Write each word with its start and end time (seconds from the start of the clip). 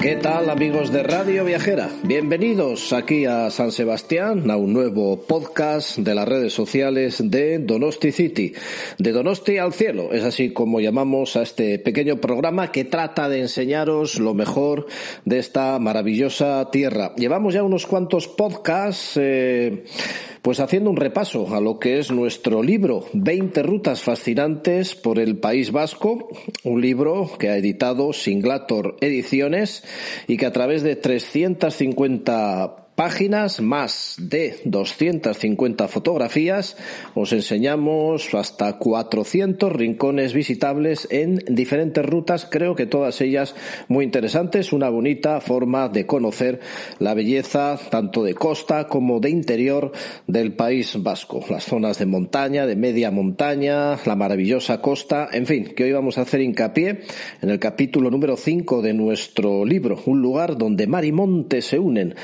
¿Qué 0.00 0.16
tal 0.16 0.48
amigos 0.48 0.90
de 0.92 1.02
Radio 1.02 1.44
Viajera? 1.44 1.90
Bienvenidos 2.02 2.94
aquí 2.94 3.26
a 3.26 3.50
San 3.50 3.70
Sebastián, 3.70 4.50
a 4.50 4.56
un 4.56 4.72
nuevo 4.72 5.20
podcast 5.26 5.98
de 5.98 6.14
las 6.14 6.26
redes 6.26 6.54
sociales 6.54 7.18
de 7.22 7.58
Donosti 7.58 8.10
City, 8.10 8.54
de 8.96 9.12
Donosti 9.12 9.58
al 9.58 9.74
cielo, 9.74 10.10
es 10.14 10.24
así 10.24 10.54
como 10.54 10.80
llamamos 10.80 11.36
a 11.36 11.42
este 11.42 11.78
pequeño 11.78 12.16
programa 12.16 12.72
que 12.72 12.86
trata 12.86 13.28
de 13.28 13.40
enseñaros 13.40 14.18
lo 14.18 14.32
mejor 14.32 14.86
de 15.26 15.38
esta 15.38 15.78
maravillosa 15.78 16.70
tierra. 16.70 17.12
Llevamos 17.16 17.52
ya 17.52 17.62
unos 17.62 17.86
cuantos 17.86 18.26
podcasts. 18.26 19.18
Eh, 19.20 19.84
pues 20.42 20.60
haciendo 20.60 20.90
un 20.90 20.96
repaso 20.96 21.54
a 21.54 21.60
lo 21.60 21.78
que 21.78 21.98
es 21.98 22.10
nuestro 22.10 22.62
libro 22.62 23.04
20 23.12 23.62
rutas 23.62 24.02
fascinantes 24.02 24.94
por 24.94 25.18
el 25.18 25.38
País 25.38 25.70
Vasco, 25.72 26.28
un 26.64 26.80
libro 26.80 27.30
que 27.38 27.50
ha 27.50 27.56
editado 27.56 28.12
Singlator 28.12 28.96
Ediciones 29.00 29.84
y 30.26 30.36
que 30.36 30.46
a 30.46 30.52
través 30.52 30.82
de 30.82 30.96
350 30.96 32.79
páginas, 33.00 33.62
más 33.62 34.16
de 34.18 34.60
250 34.66 35.88
fotografías, 35.88 36.76
os 37.14 37.32
enseñamos 37.32 38.34
hasta 38.34 38.76
400 38.76 39.72
rincones 39.72 40.34
visitables 40.34 41.08
en 41.10 41.36
diferentes 41.48 42.04
rutas, 42.04 42.46
creo 42.50 42.74
que 42.74 42.84
todas 42.84 43.22
ellas 43.22 43.54
muy 43.88 44.04
interesantes, 44.04 44.74
una 44.74 44.90
bonita 44.90 45.40
forma 45.40 45.88
de 45.88 46.04
conocer 46.04 46.60
la 46.98 47.14
belleza 47.14 47.78
tanto 47.90 48.22
de 48.22 48.34
costa 48.34 48.86
como 48.86 49.18
de 49.18 49.30
interior 49.30 49.92
del 50.26 50.52
país 50.52 51.02
vasco, 51.02 51.42
las 51.48 51.64
zonas 51.64 51.98
de 52.00 52.04
montaña, 52.04 52.66
de 52.66 52.76
media 52.76 53.10
montaña, 53.10 53.96
la 54.04 54.14
maravillosa 54.14 54.82
costa, 54.82 55.26
en 55.32 55.46
fin, 55.46 55.72
que 55.74 55.84
hoy 55.84 55.92
vamos 55.92 56.18
a 56.18 56.22
hacer 56.22 56.42
hincapié 56.42 57.00
en 57.40 57.48
el 57.48 57.58
capítulo 57.58 58.10
número 58.10 58.36
5 58.36 58.82
de 58.82 58.92
nuestro 58.92 59.64
libro, 59.64 59.98
un 60.04 60.20
lugar 60.20 60.58
donde 60.58 60.86
mar 60.86 61.06
y 61.06 61.12
monte 61.12 61.62
se 61.62 61.78
unen, 61.78 62.14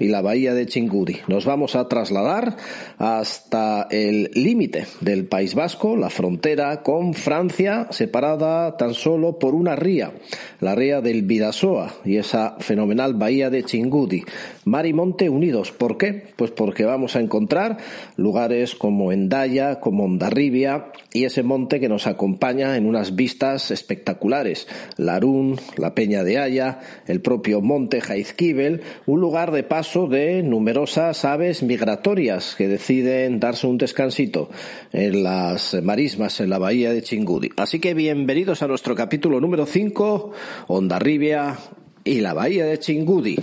Y 0.00 0.08
la 0.08 0.22
bahía 0.22 0.54
de 0.54 0.66
Chingudi. 0.66 1.18
Nos 1.28 1.44
vamos 1.44 1.76
a 1.76 1.88
trasladar 1.88 2.56
hasta 2.98 3.86
el 3.90 4.30
límite 4.34 4.86
del 5.00 5.26
País 5.26 5.54
Vasco, 5.54 5.96
la 5.96 6.10
frontera 6.10 6.82
con 6.82 7.14
Francia, 7.14 7.86
separada 7.90 8.76
tan 8.76 8.94
solo 8.94 9.38
por 9.38 9.54
una 9.54 9.76
ría, 9.76 10.12
la 10.60 10.74
ría 10.74 11.00
del 11.00 11.22
Vidasoa 11.22 11.94
y 12.04 12.16
esa 12.16 12.56
fenomenal 12.58 13.14
bahía 13.14 13.50
de 13.50 13.62
Chingudi. 13.62 14.24
Mar 14.64 14.86
y 14.86 14.92
monte 14.92 15.28
unidos. 15.28 15.72
¿Por 15.72 15.98
qué? 15.98 16.28
Pues 16.36 16.52
porque 16.52 16.84
vamos 16.84 17.16
a 17.16 17.20
encontrar 17.20 17.78
lugares 18.16 18.76
como 18.76 19.10
Endaya, 19.10 19.80
como 19.80 20.04
Ondarribia 20.04 20.92
y 21.12 21.24
ese 21.24 21.42
monte 21.42 21.80
que 21.80 21.88
nos 21.88 22.06
acompaña 22.06 22.76
en 22.76 22.86
unas 22.86 23.16
vistas 23.16 23.72
espectaculares. 23.72 24.68
Larún, 24.96 25.58
la 25.76 25.94
Peña 25.94 26.22
de 26.22 26.38
Haya, 26.38 26.78
el 27.08 27.20
propio 27.20 27.60
monte 27.60 28.00
Jaizkibel, 28.00 28.82
un 29.06 29.20
lugar 29.20 29.50
de 29.50 29.64
paso 29.64 30.06
de 30.06 30.44
numerosas 30.44 31.24
aves 31.24 31.64
migratorias 31.64 32.54
que 32.54 32.68
deciden 32.68 33.40
darse 33.40 33.66
un 33.66 33.78
descansito 33.78 34.48
en 34.92 35.24
las 35.24 35.74
marismas 35.82 36.40
en 36.40 36.50
la 36.50 36.58
bahía 36.58 36.92
de 36.92 37.02
Chingudi. 37.02 37.50
Así 37.56 37.80
que 37.80 37.94
bienvenidos 37.94 38.62
a 38.62 38.68
nuestro 38.68 38.94
capítulo 38.94 39.40
número 39.40 39.66
5, 39.66 40.32
Ondarribia 40.68 41.58
y 42.04 42.20
la 42.20 42.32
bahía 42.32 42.64
de 42.64 42.78
Chingudi. 42.78 43.36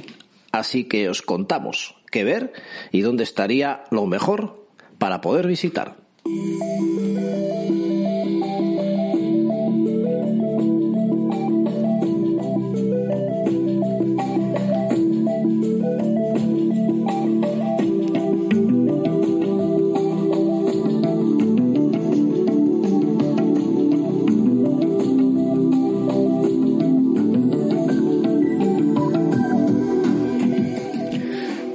Así 0.51 0.85
que 0.85 1.09
os 1.09 1.21
contamos 1.21 1.95
qué 2.11 2.23
ver 2.23 2.53
y 2.91 3.01
dónde 3.01 3.23
estaría 3.23 3.83
lo 3.91 4.05
mejor 4.05 4.67
para 4.97 5.21
poder 5.21 5.47
visitar. 5.47 5.97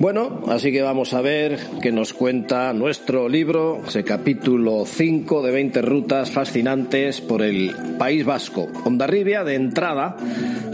Bueno, 0.05 0.43
así 0.49 0.71
que 0.71 0.83
vamos 0.83 1.15
a 1.15 1.23
ver 1.23 1.59
qué 1.81 1.91
nos 1.91 2.13
cuenta 2.13 2.75
nuestro 2.75 3.27
libro, 3.27 3.81
ese 3.89 4.05
capítulo 4.05 4.85
5 4.85 5.41
de 5.41 5.51
20 5.51 5.81
rutas 5.81 6.31
fascinantes 6.31 7.23
por 7.23 7.41
el 7.41 7.75
País 7.99 8.23
Vasco. 8.27 8.69
Ondarribia, 8.85 9.45
de 9.45 9.55
entrada, 9.55 10.15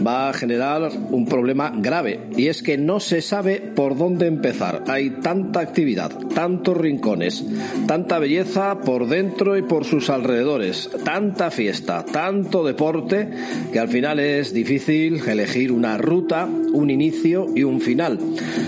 va 0.05 0.27
a 0.27 0.33
generar 0.33 0.91
un 1.11 1.25
problema 1.25 1.71
grave 1.73 2.27
y 2.35 2.47
es 2.47 2.61
que 2.61 2.77
no 2.77 2.99
se 2.99 3.21
sabe 3.21 3.61
por 3.61 3.97
dónde 3.97 4.27
empezar. 4.27 4.83
Hay 4.87 5.11
tanta 5.21 5.61
actividad, 5.61 6.11
tantos 6.35 6.75
rincones, 6.75 7.45
tanta 7.87 8.19
belleza 8.19 8.81
por 8.81 9.07
dentro 9.07 9.55
y 9.57 9.61
por 9.61 9.85
sus 9.85 10.09
alrededores, 10.09 10.89
tanta 11.05 11.51
fiesta, 11.51 12.03
tanto 12.03 12.65
deporte, 12.65 13.29
que 13.71 13.79
al 13.79 13.87
final 13.87 14.19
es 14.19 14.53
difícil 14.53 15.21
elegir 15.25 15.71
una 15.71 15.97
ruta, 15.97 16.49
un 16.73 16.89
inicio 16.89 17.47
y 17.55 17.63
un 17.63 17.79
final. 17.79 18.19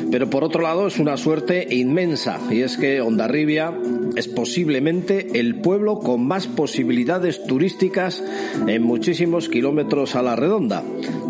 Pero 0.10 0.30
por 0.30 0.53
otro 0.54 0.62
lado 0.62 0.86
es 0.86 1.00
una 1.00 1.18
suerte 1.18 1.66
inmensa 1.72 2.40
y 2.52 2.62
es 2.62 2.78
que 2.78 3.02
Ondarribia 3.02 3.74
es 4.16 4.28
posiblemente 4.28 5.40
el 5.40 5.56
pueblo 5.62 5.98
con 5.98 6.28
más 6.28 6.46
posibilidades 6.46 7.44
turísticas 7.48 8.24
en 8.68 8.84
muchísimos 8.84 9.50
kilómetros 9.50 10.16
a 10.16 10.22
la 10.22 10.36
redonda. 10.36 10.84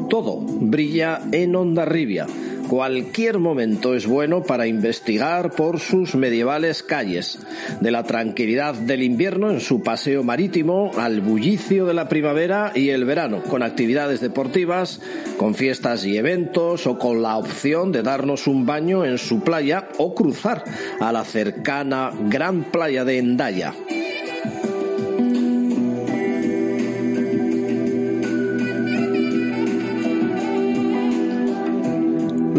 Todo 0.10 0.42
brilla 0.42 1.22
en 1.32 1.56
Ondarribia 1.56 2.28
Cualquier 2.68 3.40
momento 3.40 3.94
es 3.94 4.08
bueno 4.08 4.44
para 4.44 4.68
investigar 4.68 5.52
por 5.52 5.80
sus 5.80 6.16
medievales 6.16 6.82
calles, 6.82 7.40
de 7.82 7.92
la 7.92 8.04
tranquilidad 8.04 8.74
del 8.74 9.04
invierno 9.04 9.52
en 9.52 9.60
su 9.60 9.82
paseo 9.82 10.24
marítimo 10.24 10.92
al 10.98 11.22
bullicio 11.22 11.86
de 11.86 11.94
la 11.94 12.08
primavera 12.08 12.72
y 12.74 12.90
el 12.90 13.06
verano, 13.06 13.44
con 13.44 13.64
actividades 13.64 14.22
deportivas, 14.22 15.02
con 15.38 15.56
fiestas 15.56 16.06
y 16.06 16.18
eventos 16.18 16.88
o 16.88 16.98
con 16.98 17.22
la 17.22 17.38
opción 17.38 17.92
de 17.92 18.02
darnos 18.02 18.48
un 18.48 18.66
baño 18.66 19.06
en 19.06 19.18
su 19.18 19.42
playa 19.42 19.90
o 19.98 20.16
cruzar 20.16 20.64
a 21.00 21.12
la 21.12 21.24
cercana 21.26 22.12
gran 22.30 22.64
playa 22.64 23.06
de 23.06 23.18
Endaya. 23.18 23.74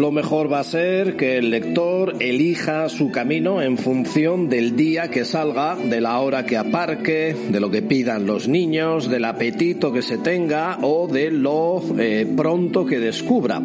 Lo 0.05 0.11
mejor 0.11 0.53
va 0.53 0.59
a 0.59 0.63
ser 0.63 1.15
que 1.15 1.39
el 1.39 1.49
lector 1.49 2.17
elija 2.19 2.89
su 2.89 3.09
camino 3.09 3.63
en 3.63 3.75
función 3.75 4.49
del 4.49 4.75
día 4.75 5.09
que 5.09 5.25
salga, 5.25 5.75
de 5.75 5.99
la 5.99 6.19
hora 6.19 6.45
que 6.45 6.57
aparque, 6.57 7.35
de 7.49 7.59
lo 7.59 7.71
que 7.71 7.81
pidan 7.81 8.27
los 8.27 8.47
niños, 8.47 9.09
del 9.09 9.25
apetito 9.25 9.91
que 9.91 10.03
se 10.03 10.19
tenga 10.19 10.77
o 10.83 11.07
de 11.07 11.31
lo 11.31 11.81
eh, 11.97 12.31
pronto 12.37 12.85
que 12.85 12.99
descubra. 12.99 13.63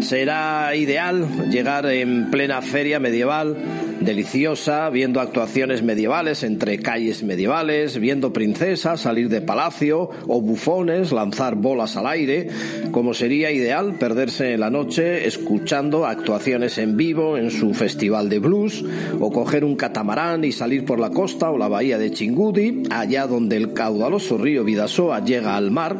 Será 0.00 0.74
ideal 0.74 1.50
llegar 1.52 1.86
en 1.86 2.32
plena 2.32 2.62
feria 2.62 2.98
medieval 2.98 3.56
deliciosa, 4.00 4.90
viendo 4.90 5.20
actuaciones 5.20 5.82
medievales 5.82 6.42
entre 6.42 6.78
calles 6.78 7.22
medievales, 7.22 7.98
viendo 7.98 8.32
princesas 8.32 9.00
salir 9.00 9.28
de 9.28 9.40
palacio 9.40 10.10
o 10.26 10.40
bufones 10.40 11.12
lanzar 11.12 11.56
bolas 11.56 11.96
al 11.96 12.06
aire, 12.06 12.48
como 12.90 13.14
sería 13.14 13.50
ideal 13.50 13.94
perderse 13.98 14.54
en 14.54 14.60
la 14.60 14.70
noche 14.70 15.26
escuchando 15.26 16.06
actuaciones 16.06 16.78
en 16.78 16.96
vivo 16.96 17.36
en 17.36 17.50
su 17.50 17.74
festival 17.74 18.28
de 18.28 18.38
blues, 18.38 18.84
o 19.20 19.30
coger 19.30 19.64
un 19.64 19.76
catamarán 19.76 20.44
y 20.44 20.52
salir 20.52 20.84
por 20.84 21.00
la 21.00 21.10
costa 21.10 21.50
o 21.50 21.58
la 21.58 21.68
bahía 21.68 21.98
de 21.98 22.10
Chingudi, 22.10 22.82
allá 22.90 23.26
donde 23.26 23.56
el 23.56 23.72
caudaloso 23.72 24.38
río 24.38 24.64
Vidasoa 24.64 25.24
llega 25.24 25.56
al 25.56 25.70
mar, 25.70 25.96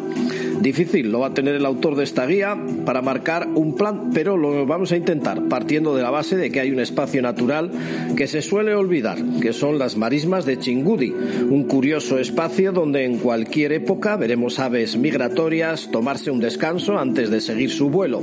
Difícil 0.60 1.12
lo 1.12 1.20
va 1.20 1.28
a 1.28 1.34
tener 1.34 1.54
el 1.54 1.66
autor 1.66 1.96
de 1.96 2.04
esta 2.04 2.26
guía 2.26 2.56
para 2.84 3.02
marcar 3.02 3.46
un 3.54 3.76
plan, 3.76 4.10
pero 4.12 4.36
lo 4.36 4.66
vamos 4.66 4.90
a 4.92 4.96
intentar 4.96 5.48
partiendo 5.48 5.94
de 5.94 6.02
la 6.02 6.10
base 6.10 6.36
de 6.36 6.50
que 6.50 6.60
hay 6.60 6.70
un 6.70 6.80
espacio 6.80 7.20
natural 7.22 7.70
que 8.16 8.26
se 8.26 8.42
suele 8.42 8.74
olvidar, 8.74 9.18
que 9.40 9.52
son 9.52 9.78
las 9.78 9.96
marismas 9.96 10.46
de 10.46 10.58
Chingudi, 10.58 11.10
un 11.10 11.64
curioso 11.64 12.18
espacio 12.18 12.72
donde 12.72 13.04
en 13.04 13.18
cualquier 13.18 13.72
época 13.72 14.16
veremos 14.16 14.58
aves 14.58 14.96
migratorias 14.96 15.90
tomarse 15.90 16.30
un 16.30 16.40
descanso 16.40 16.98
antes 16.98 17.30
de 17.30 17.40
seguir 17.40 17.70
su 17.70 17.90
vuelo. 17.90 18.22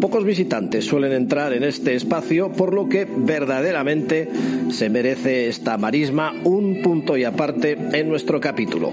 Pocos 0.00 0.24
visitantes 0.24 0.84
suelen 0.84 1.12
entrar 1.12 1.52
en 1.52 1.64
este 1.64 1.94
espacio, 1.94 2.52
por 2.52 2.72
lo 2.72 2.88
que 2.88 3.04
verdaderamente 3.04 4.28
se 4.70 4.88
merece 4.88 5.48
esta 5.48 5.76
marisma 5.76 6.32
un 6.44 6.82
punto 6.82 7.16
y 7.16 7.24
aparte 7.24 7.76
en 7.92 8.08
nuestro 8.08 8.40
capítulo. 8.40 8.92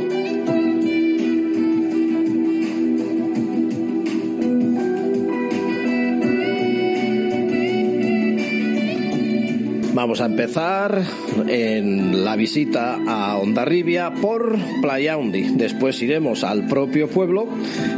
Vamos 9.96 10.20
a 10.20 10.26
empezar 10.26 11.04
en 11.48 12.26
la 12.26 12.36
visita 12.36 13.00
a 13.08 13.38
Ondarribia 13.38 14.14
por 14.22 14.58
Playaundi. 14.82 15.56
Después 15.56 16.02
iremos 16.02 16.44
al 16.44 16.68
propio 16.68 17.08
pueblo 17.08 17.48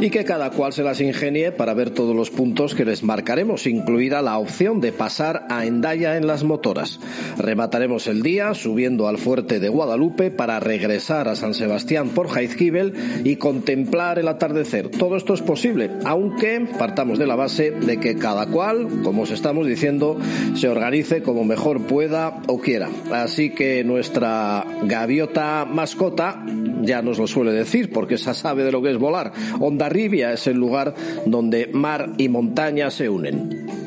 y 0.00 0.08
que 0.10 0.24
cada 0.24 0.50
cual 0.50 0.72
se 0.72 0.84
las 0.84 1.00
ingenie 1.00 1.50
para 1.50 1.74
ver 1.74 1.90
todos 1.90 2.14
los 2.14 2.30
puntos 2.30 2.76
que 2.76 2.84
les 2.84 3.02
marcaremos, 3.02 3.66
incluida 3.66 4.22
la 4.22 4.38
opción 4.38 4.80
de 4.80 4.92
pasar 4.92 5.48
a 5.50 5.66
Endaya 5.66 6.16
en 6.16 6.28
las 6.28 6.44
motoras. 6.44 7.00
Remataremos 7.36 8.06
el 8.06 8.22
día 8.22 8.54
subiendo 8.54 9.08
al 9.08 9.18
fuerte 9.18 9.58
de 9.58 9.68
Guadalupe 9.68 10.30
para 10.30 10.60
regresar 10.60 11.26
a 11.26 11.34
San 11.34 11.52
Sebastián 11.52 12.10
por 12.10 12.28
Jaizkibel 12.28 12.94
y 13.24 13.36
contemplar 13.36 14.20
el 14.20 14.28
atardecer. 14.28 14.88
Todo 14.88 15.16
esto 15.16 15.34
es 15.34 15.42
posible, 15.42 15.90
aunque 16.04 16.64
partamos 16.78 17.18
de 17.18 17.26
la 17.26 17.34
base 17.34 17.72
de 17.72 17.98
que 17.98 18.14
cada 18.14 18.46
cual, 18.46 18.86
como 19.02 19.22
os 19.22 19.32
estamos 19.32 19.66
diciendo, 19.66 20.16
se 20.54 20.68
organice 20.68 21.22
como 21.22 21.42
mejor 21.42 21.87
pueda 21.88 22.40
o 22.46 22.60
quiera. 22.60 22.88
Así 23.12 23.50
que 23.50 23.82
nuestra 23.82 24.64
gaviota 24.84 25.64
mascota 25.64 26.44
ya 26.82 27.02
nos 27.02 27.18
lo 27.18 27.26
suele 27.26 27.52
decir, 27.52 27.90
porque 27.92 28.14
esa 28.14 28.34
sabe 28.34 28.62
de 28.62 28.72
lo 28.72 28.82
que 28.82 28.90
es 28.92 28.98
volar. 28.98 29.32
Ondarribia 29.58 30.32
es 30.32 30.46
el 30.46 30.56
lugar 30.56 30.94
donde 31.26 31.68
mar 31.72 32.10
y 32.18 32.28
montaña 32.28 32.90
se 32.90 33.08
unen. 33.08 33.77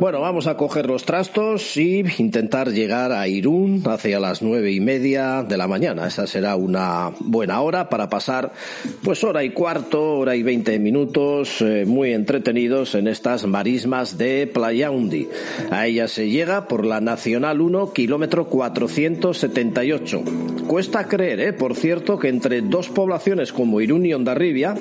Bueno, 0.00 0.20
vamos 0.20 0.48
a 0.48 0.56
coger 0.56 0.86
los 0.86 1.04
trastos 1.04 1.76
y 1.76 2.04
intentar 2.18 2.72
llegar 2.72 3.12
a 3.12 3.28
Irún 3.28 3.82
hacia 3.86 4.18
las 4.18 4.42
nueve 4.42 4.72
y 4.72 4.80
media 4.80 5.44
de 5.44 5.56
la 5.56 5.68
mañana. 5.68 6.08
Esa 6.08 6.26
será 6.26 6.56
una 6.56 7.12
buena 7.20 7.60
hora 7.60 7.88
para 7.88 8.10
pasar, 8.10 8.52
pues 9.02 9.22
hora 9.22 9.44
y 9.44 9.50
cuarto, 9.50 10.18
hora 10.18 10.34
y 10.34 10.42
veinte 10.42 10.78
minutos, 10.80 11.62
eh, 11.62 11.84
muy 11.86 12.12
entretenidos 12.12 12.96
en 12.96 13.06
estas 13.06 13.46
marismas 13.46 14.18
de 14.18 14.46
Playaundi. 14.46 15.28
A 15.70 15.86
ella 15.86 16.08
se 16.08 16.28
llega 16.28 16.66
por 16.66 16.84
la 16.84 17.00
Nacional 17.00 17.60
1, 17.60 17.92
kilómetro 17.92 18.48
478. 18.48 20.22
Cuesta 20.66 21.06
creer, 21.06 21.40
eh, 21.40 21.52
por 21.52 21.76
cierto, 21.76 22.18
que 22.18 22.28
entre 22.28 22.62
dos 22.62 22.88
poblaciones 22.88 23.52
como 23.52 23.80
Irún 23.80 24.04
y 24.06 24.12
Ondarribia, 24.12 24.74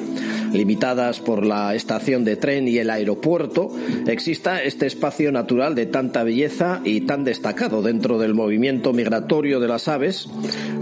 limitadas 0.53 1.19
por 1.19 1.45
la 1.45 1.75
estación 1.75 2.23
de 2.23 2.35
tren 2.35 2.67
y 2.67 2.77
el 2.77 2.89
aeropuerto, 2.89 3.69
exista 4.07 4.61
este 4.61 4.87
natural 5.03 5.75
de 5.75 5.85
tanta 5.85 6.23
belleza 6.23 6.79
y 6.85 7.01
tan 7.01 7.25
destacado 7.25 7.81
dentro 7.81 8.19
del 8.19 8.33
movimiento 8.33 8.93
migratorio 8.93 9.59
de 9.59 9.67
las 9.67 9.89
aves, 9.89 10.29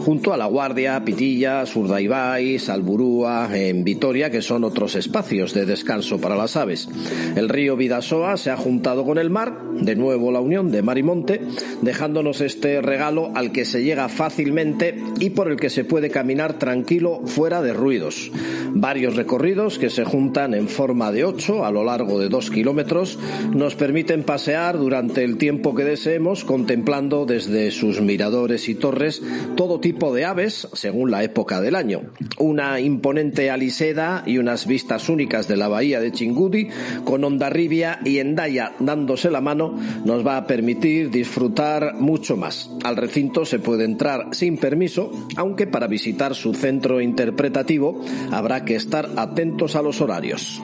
junto 0.06 0.32
a 0.32 0.38
La 0.38 0.46
Guardia, 0.46 1.04
Pitilla, 1.04 1.66
Surdaibay, 1.66 2.60
Salburúa, 2.60 3.50
en 3.52 3.84
Vitoria, 3.84 4.30
que 4.30 4.44
son 4.44 4.64
otros 4.64 4.94
espacios 4.94 5.56
de 5.56 5.66
descanso 5.66 6.22
para 6.22 6.36
las 6.36 6.56
aves. 6.56 6.88
El 7.36 7.50
río 7.50 7.76
Vidasoa 7.76 8.38
se 8.38 8.52
ha 8.52 8.58
juntado 8.58 9.06
con 9.06 9.18
el 9.18 9.32
mar, 9.32 9.58
de 9.74 9.96
nuevo 9.96 10.32
la 10.32 10.40
unión 10.40 10.72
de 10.72 10.84
mar 10.84 11.00
y 11.00 11.04
monte, 11.04 11.42
dejándonos 11.82 12.42
este 12.42 12.80
regalo 12.82 13.32
al 13.34 13.52
que 13.52 13.66
se 13.66 13.84
llega 13.84 14.08
fácilmente 14.08 15.02
y 15.20 15.32
por 15.32 15.50
el 15.50 15.58
que 15.58 15.72
se 15.72 15.84
puede 15.84 16.12
caminar 16.12 16.60
tranquilo 16.60 17.22
fuera 17.26 17.64
de 17.64 17.74
ruidos. 17.74 18.32
Varios 18.74 19.16
recorridos 19.16 19.80
que 19.80 19.90
se 19.90 20.06
juntan 20.06 20.54
en 20.54 20.68
forma 20.68 21.12
de 21.12 21.26
ocho 21.26 21.66
a 21.66 21.72
lo 21.72 21.84
largo 21.84 22.20
de 22.20 22.30
dos 22.30 22.52
kilómetros 22.52 23.18
nos 23.54 23.76
permiten 23.76 24.11
pasear 24.20 24.78
durante 24.78 25.24
el 25.24 25.38
tiempo 25.38 25.74
que 25.74 25.84
deseemos, 25.84 26.44
contemplando 26.44 27.26
desde 27.26 27.72
sus 27.72 28.02
miradores 28.02 28.68
y 28.70 28.76
torres 28.76 29.22
todo 29.56 29.80
tipo 29.80 30.14
de 30.14 30.26
aves 30.26 30.68
según 30.74 31.12
la 31.12 31.24
época 31.24 31.62
del 31.62 31.76
año. 31.76 32.02
Una 32.38 32.80
imponente 32.80 33.50
aliseda 33.50 34.24
y 34.26 34.38
unas 34.38 34.68
vistas 34.68 35.10
únicas 35.10 35.48
de 35.48 35.58
la 35.58 35.68
bahía 35.68 36.00
de 36.00 36.12
Chingudi, 36.12 36.70
con 37.06 37.24
Ondarribia 37.24 38.00
y 38.04 38.20
Endaya 38.20 38.74
dándose 38.80 39.32
la 39.32 39.42
mano, 39.42 39.80
nos 40.06 40.26
va 40.26 40.38
a 40.38 40.48
permitir 40.48 41.10
disfrutar 41.10 41.96
mucho 41.96 42.36
más. 42.36 42.70
Al 42.84 42.98
recinto 42.98 43.46
se 43.46 43.60
puede 43.60 43.86
entrar 43.86 44.28
sin 44.32 44.58
permiso, 44.58 45.12
aunque 45.38 45.68
para 45.68 45.88
visitar 45.88 46.36
su 46.36 46.54
centro 46.54 47.02
interpretativo 47.02 48.04
habrá 48.32 48.66
que 48.66 48.76
estar 48.76 49.10
atentos 49.16 49.76
a 49.76 49.82
los 49.82 50.02
horarios. 50.02 50.62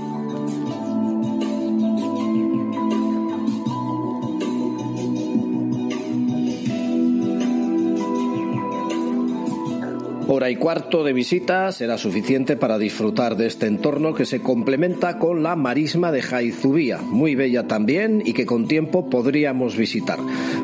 Hora 10.38 10.52
y 10.52 10.56
cuarto 10.56 11.04
de 11.04 11.14
visita 11.14 11.72
será 11.72 11.98
suficiente 11.98 12.58
para 12.58 12.78
disfrutar 12.78 13.38
de 13.38 13.48
este 13.48 13.66
entorno 13.66 14.14
que 14.14 14.24
se 14.24 14.40
complementa 14.40 15.18
con 15.18 15.42
la 15.42 15.56
marisma 15.56 16.12
de 16.12 16.22
Jaizubía, 16.22 17.00
muy 17.00 17.34
bella 17.34 17.66
también 17.66 18.22
y 18.24 18.34
que 18.34 18.46
con 18.46 18.68
tiempo 18.68 19.10
podríamos 19.10 19.76
visitar. 19.76 20.20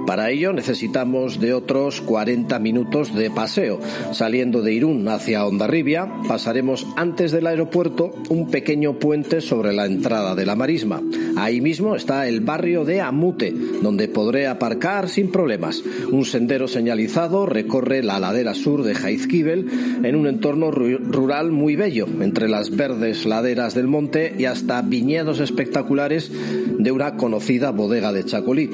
Para 0.06 0.30
ello 0.30 0.54
necesitamos 0.54 1.40
de 1.40 1.56
otros 1.56 2.02
40 2.02 2.60
minutos 2.60 3.16
de 3.16 3.32
paseo. 3.32 3.80
Saliendo 4.12 4.62
de 4.62 4.74
Irún 4.74 5.08
hacia 5.08 5.44
Ondarribia, 5.44 6.08
pasaremos 6.28 6.86
antes 6.96 7.32
del 7.32 7.48
aeropuerto 7.48 8.14
un 8.30 8.52
pequeño 8.52 9.00
puente 9.00 9.42
sobre 9.42 9.74
la 9.74 9.88
entrada 9.88 10.36
de 10.36 10.46
la 10.46 10.56
marisma. 10.56 11.02
Ahí 11.36 11.62
mismo 11.62 11.96
está 11.96 12.28
el 12.28 12.42
barrio 12.42 12.86
de 12.86 13.02
Amute, 13.02 13.52
donde 13.82 14.08
podré 14.08 14.46
aparcar 14.46 15.10
sin 15.10 15.32
problemas. 15.32 15.82
Un 16.12 16.26
sendero 16.26 16.68
señalizado 16.68 17.48
recorre 17.48 18.04
la 18.04 18.20
ladera 18.20 18.54
sur 18.54 18.84
de 18.84 18.94
Jaizkibel 18.94 19.63
en 20.04 20.16
un 20.16 20.28
entorno 20.28 20.72
rural 20.72 21.52
muy 21.52 21.76
bello, 21.76 22.08
entre 22.22 22.50
las 22.50 22.76
verdes 22.76 23.26
laderas 23.26 23.74
del 23.74 23.88
monte 23.88 24.34
y 24.38 24.46
hasta 24.46 24.82
viñedos 24.82 25.40
espectaculares 25.40 26.32
de 26.78 26.92
una 26.92 27.16
conocida 27.16 27.72
bodega 27.72 28.12
de 28.12 28.26
Chacolí. 28.26 28.70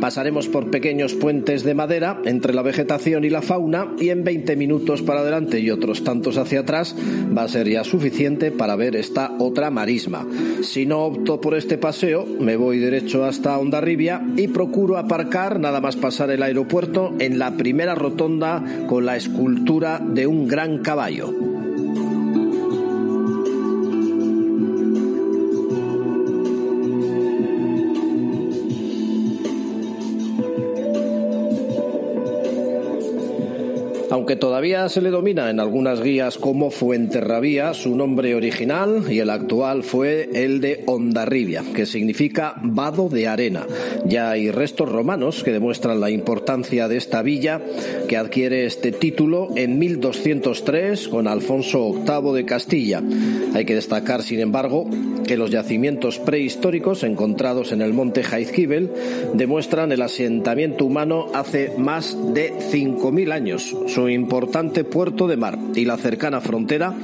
Pasaremos 0.00 0.48
por 0.48 0.70
pequeños 0.70 1.14
puentes 1.14 1.62
de 1.62 1.74
madera 1.74 2.20
entre 2.24 2.54
la 2.54 2.62
vegetación 2.62 3.24
y 3.24 3.30
la 3.30 3.42
fauna 3.42 3.94
y 3.98 4.08
en 4.08 4.24
20 4.24 4.56
minutos 4.56 5.02
para 5.02 5.20
adelante 5.20 5.60
y 5.60 5.70
otros 5.70 6.04
tantos 6.04 6.38
hacia 6.38 6.60
atrás 6.60 6.96
va 7.36 7.42
a 7.42 7.48
ser 7.48 7.68
ya 7.68 7.84
suficiente 7.84 8.50
para 8.50 8.76
ver 8.76 8.96
esta 8.96 9.32
otra 9.38 9.70
marisma. 9.70 10.26
Si 10.62 10.86
no 10.86 11.04
opto 11.04 11.40
por 11.40 11.54
este 11.54 11.76
paseo, 11.76 12.24
me 12.24 12.56
voy 12.56 12.78
derecho 12.78 13.24
hasta 13.24 13.58
Ondarribia 13.58 14.22
y 14.36 14.48
procuro 14.48 14.96
aparcar 14.96 15.60
nada 15.60 15.80
más 15.80 15.96
pasar 15.96 16.30
el 16.30 16.42
aeropuerto 16.42 17.14
en 17.18 17.38
la 17.38 17.56
primera 17.56 17.94
rotonda 17.94 18.64
con 18.86 19.04
la 19.04 19.16
escultura 19.16 20.00
de 20.02 20.26
un 20.26 20.48
gran 20.48 20.78
caballo. 20.78 21.49
Aunque 34.30 34.42
todavía 34.42 34.88
se 34.88 35.00
le 35.00 35.10
domina 35.10 35.50
en 35.50 35.58
algunas 35.58 36.00
guías 36.00 36.38
como 36.38 36.70
Fuenterrabía, 36.70 37.74
su 37.74 37.96
nombre 37.96 38.36
original 38.36 39.06
y 39.10 39.18
el 39.18 39.28
actual 39.28 39.82
fue 39.82 40.30
el 40.32 40.60
de 40.60 40.84
Ondarribia, 40.86 41.64
que 41.74 41.84
significa 41.84 42.54
vado 42.62 43.08
de 43.08 43.26
arena. 43.26 43.66
Ya 44.04 44.30
hay 44.30 44.52
restos 44.52 44.88
romanos 44.88 45.42
que 45.42 45.50
demuestran 45.50 45.98
la 45.98 46.10
importancia 46.10 46.86
de 46.86 46.96
esta 46.96 47.22
villa, 47.22 47.60
que 48.06 48.16
adquiere 48.16 48.66
este 48.66 48.92
título 48.92 49.48
en 49.56 49.80
1203 49.80 51.08
con 51.08 51.26
Alfonso 51.26 51.92
VIII 51.92 52.32
de 52.32 52.44
Castilla. 52.44 53.02
Hay 53.52 53.64
que 53.64 53.74
destacar, 53.74 54.22
sin 54.22 54.38
embargo, 54.38 54.88
que 55.26 55.36
los 55.36 55.50
yacimientos 55.50 56.18
prehistóricos 56.18 57.02
encontrados 57.02 57.72
en 57.72 57.82
el 57.82 57.92
monte 57.92 58.22
Jaizkibel 58.22 58.90
demuestran 59.34 59.90
el 59.90 60.02
asentamiento 60.02 60.84
humano 60.84 61.26
hace 61.34 61.72
más 61.78 62.16
de 62.32 62.52
5.000 62.52 63.32
años 63.32 63.76
su 63.86 64.08
importante 64.20 64.84
puerto 64.84 65.26
de 65.26 65.36
mar 65.36 65.58
y 65.74 65.84
la 65.84 65.96
cercana 65.96 66.40
frontera 66.40 66.94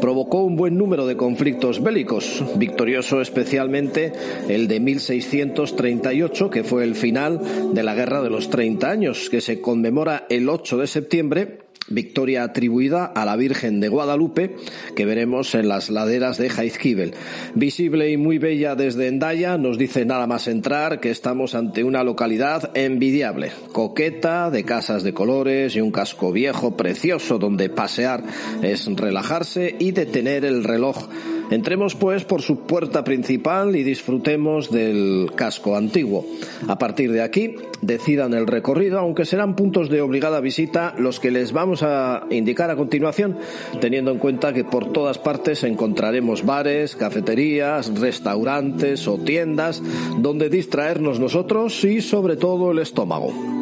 provocó 0.00 0.42
un 0.42 0.56
buen 0.56 0.76
número 0.76 1.06
de 1.06 1.16
conflictos 1.16 1.82
bélicos, 1.82 2.42
victorioso 2.56 3.20
especialmente 3.20 4.12
el 4.48 4.66
de 4.66 4.80
1638, 4.80 6.50
que 6.50 6.64
fue 6.64 6.84
el 6.84 6.94
final 6.94 7.40
de 7.72 7.82
la 7.82 7.94
Guerra 7.94 8.22
de 8.22 8.30
los 8.30 8.50
30 8.50 8.90
años, 8.90 9.30
que 9.30 9.40
se 9.40 9.60
conmemora 9.60 10.26
el 10.28 10.48
8 10.48 10.78
de 10.78 10.86
septiembre 10.86 11.63
victoria 11.88 12.44
atribuida 12.44 13.04
a 13.04 13.24
la 13.24 13.36
Virgen 13.36 13.80
de 13.80 13.88
Guadalupe, 13.88 14.56
que 14.96 15.04
veremos 15.04 15.54
en 15.54 15.68
las 15.68 15.90
laderas 15.90 16.38
de 16.38 16.48
Jaizkibel. 16.48 17.14
Visible 17.54 18.10
y 18.10 18.16
muy 18.16 18.38
bella 18.38 18.74
desde 18.74 19.08
Endaya, 19.08 19.58
nos 19.58 19.78
dice 19.78 20.04
nada 20.04 20.26
más 20.26 20.48
entrar 20.48 21.00
que 21.00 21.10
estamos 21.10 21.54
ante 21.54 21.84
una 21.84 22.02
localidad 22.04 22.70
envidiable, 22.74 23.52
coqueta, 23.72 24.50
de 24.50 24.64
casas 24.64 25.02
de 25.02 25.12
colores 25.12 25.76
y 25.76 25.80
un 25.80 25.90
casco 25.90 26.32
viejo 26.32 26.76
precioso 26.76 27.38
donde 27.38 27.68
pasear 27.68 28.24
es 28.62 28.86
relajarse 28.86 29.76
y 29.78 29.92
detener 29.92 30.44
el 30.44 30.64
reloj 30.64 31.08
Entremos 31.50 31.94
pues 31.94 32.24
por 32.24 32.42
su 32.42 32.60
puerta 32.60 33.04
principal 33.04 33.76
y 33.76 33.82
disfrutemos 33.82 34.70
del 34.70 35.30
casco 35.34 35.76
antiguo. 35.76 36.24
A 36.68 36.78
partir 36.78 37.12
de 37.12 37.22
aquí, 37.22 37.56
decidan 37.82 38.34
el 38.34 38.46
recorrido, 38.46 38.98
aunque 38.98 39.24
serán 39.24 39.54
puntos 39.54 39.88
de 39.88 40.00
obligada 40.00 40.40
visita 40.40 40.94
los 40.98 41.20
que 41.20 41.30
les 41.30 41.52
vamos 41.52 41.82
a 41.82 42.24
indicar 42.30 42.70
a 42.70 42.76
continuación, 42.76 43.36
teniendo 43.80 44.10
en 44.10 44.18
cuenta 44.18 44.52
que 44.52 44.64
por 44.64 44.92
todas 44.92 45.18
partes 45.18 45.64
encontraremos 45.64 46.44
bares, 46.44 46.96
cafeterías, 46.96 47.98
restaurantes 48.00 49.06
o 49.06 49.18
tiendas 49.18 49.82
donde 50.18 50.48
distraernos 50.48 51.20
nosotros 51.20 51.84
y 51.84 52.00
sobre 52.00 52.36
todo 52.36 52.72
el 52.72 52.78
estómago. 52.78 53.53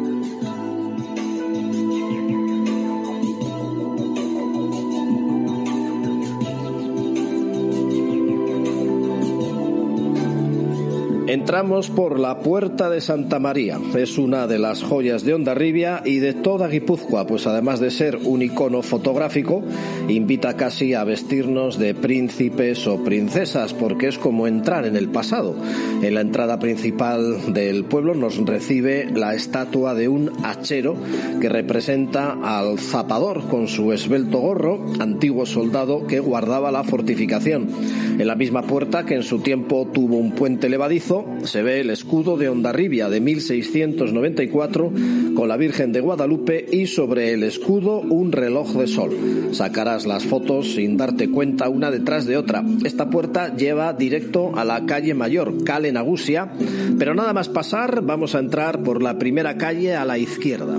Entramos 11.33 11.89
por 11.89 12.19
la 12.19 12.37
Puerta 12.37 12.91
de 12.91 13.01
Santa 13.01 13.39
María. 13.39 13.79
Es 13.95 14.19
una 14.19 14.45
de 14.45 14.59
las 14.59 14.83
joyas 14.83 15.23
de 15.23 15.33
Ondarribia 15.33 16.03
y 16.05 16.19
de 16.19 16.35
toda 16.35 16.67
Guipúzcoa, 16.67 17.25
pues 17.25 17.47
además 17.47 17.79
de 17.79 17.89
ser 17.89 18.17
un 18.23 18.43
icono 18.43 18.83
fotográfico, 18.83 19.63
invita 20.07 20.55
casi 20.55 20.93
a 20.93 21.03
vestirnos 21.03 21.79
de 21.79 21.95
príncipes 21.95 22.85
o 22.85 23.03
princesas, 23.03 23.73
porque 23.73 24.09
es 24.09 24.19
como 24.19 24.45
entrar 24.45 24.85
en 24.85 24.95
el 24.95 25.09
pasado. 25.09 25.55
En 26.03 26.13
la 26.13 26.21
entrada 26.21 26.59
principal 26.59 27.51
del 27.51 27.85
pueblo 27.85 28.13
nos 28.13 28.37
recibe 28.37 29.09
la 29.11 29.33
estatua 29.33 29.95
de 29.95 30.09
un 30.09 30.29
hachero 30.43 30.95
que 31.41 31.49
representa 31.49 32.37
al 32.43 32.77
zapador 32.77 33.47
con 33.47 33.67
su 33.67 33.91
esbelto 33.91 34.37
gorro, 34.37 34.85
antiguo 34.99 35.47
soldado 35.47 36.05
que 36.05 36.19
guardaba 36.19 36.71
la 36.71 36.83
fortificación. 36.83 37.69
En 38.19 38.27
la 38.27 38.35
misma 38.35 38.61
puerta 38.61 39.03
que 39.03 39.15
en 39.15 39.23
su 39.23 39.39
tiempo 39.39 39.87
tuvo 39.91 40.17
un 40.17 40.33
puente 40.33 40.69
levadizo, 40.69 41.22
se 41.43 41.63
ve 41.63 41.81
el 41.81 41.89
escudo 41.89 42.37
de 42.37 42.49
Ondarribia 42.49 43.09
de 43.09 43.19
1694 43.19 44.91
con 45.35 45.47
la 45.47 45.57
Virgen 45.57 45.91
de 45.91 45.99
Guadalupe 45.99 46.65
y 46.71 46.87
sobre 46.87 47.33
el 47.33 47.43
escudo 47.43 47.99
un 47.99 48.31
reloj 48.31 48.73
de 48.73 48.87
sol. 48.87 49.11
Sacarás 49.51 50.05
las 50.05 50.23
fotos 50.23 50.73
sin 50.73 50.97
darte 50.97 51.29
cuenta 51.29 51.69
una 51.69 51.91
detrás 51.91 52.25
de 52.25 52.37
otra. 52.37 52.63
Esta 52.83 53.09
puerta 53.09 53.55
lleva 53.55 53.93
directo 53.93 54.55
a 54.55 54.65
la 54.65 54.85
calle 54.85 55.13
mayor, 55.13 55.63
Cale 55.63 55.91
Nagusia, 55.91 56.51
pero 56.97 57.13
nada 57.13 57.33
más 57.33 57.49
pasar 57.49 58.01
vamos 58.03 58.35
a 58.35 58.39
entrar 58.39 58.83
por 58.83 59.01
la 59.01 59.17
primera 59.17 59.57
calle 59.57 59.95
a 59.95 60.05
la 60.05 60.17
izquierda. 60.17 60.77